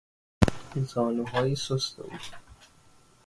زانوهای 0.85 1.55
سست 1.55 1.99
او 1.99 2.09